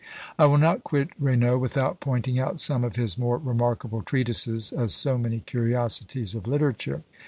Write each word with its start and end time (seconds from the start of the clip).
I 0.39 0.47
will 0.47 0.57
not 0.57 0.83
quit 0.83 1.09
Raynaud 1.21 1.59
without 1.59 1.99
pointing 1.99 2.39
out 2.39 2.59
some 2.59 2.83
of 2.83 2.95
his 2.95 3.19
more 3.19 3.37
remarkable 3.37 4.01
treatises, 4.01 4.71
as 4.71 4.95
so 4.95 5.15
many 5.15 5.41
curiosities 5.41 6.33
of 6.33 6.47
literature. 6.47 7.03